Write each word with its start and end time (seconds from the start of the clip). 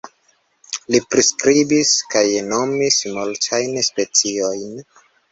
Li 0.93 0.99
priskribis 1.15 1.91
kaj 2.13 2.23
nomis 2.53 2.97
multajn 3.17 3.77
speciojn. 3.89 4.73